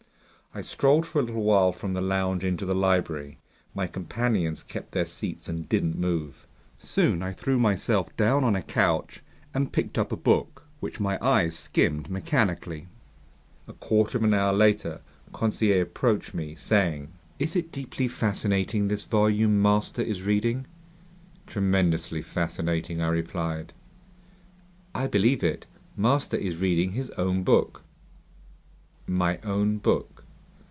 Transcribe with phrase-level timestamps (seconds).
[0.53, 3.37] I strolled for a little while from the lounge into the library.
[3.73, 6.45] My companions kept their seats and didn't move.
[6.77, 9.21] Soon I threw myself down on a couch
[9.53, 12.89] and picked up a book, which my eyes skimmed mechanically.
[13.65, 14.99] A quarter of an hour later,
[15.31, 20.67] Conseil approached me, saying: "Is it deeply fascinating, this volume master is reading?"
[21.47, 23.71] "Tremendously fascinating," I replied.
[24.93, 25.65] "I believe it.
[25.95, 27.83] Master is reading his own book!"
[29.07, 30.09] "My own book?"